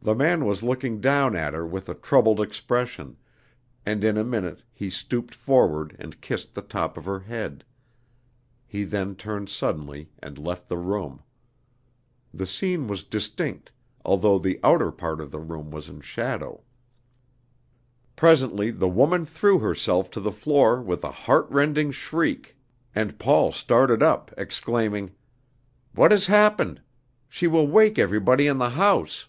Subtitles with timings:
[0.00, 3.18] The man was looking down at her with a troubled expression,
[3.84, 7.62] and in a minute he stooped forward and kissed the top of her head;
[8.66, 11.20] he then turned suddenly and left the room.
[12.32, 13.70] The scene was distinct,
[14.02, 16.62] although the outer part of the room was in shadow.
[18.16, 22.56] Presently the woman threw herself to the floor with a heart rending shriek,
[22.94, 25.10] and Paul started up, exclaiming:
[25.92, 26.80] "What has happened?
[27.28, 29.26] She will wake everybody in the house!"